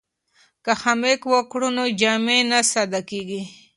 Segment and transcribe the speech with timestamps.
[0.65, 3.41] که خامک وکړو نو جامې نه ساده کیږي.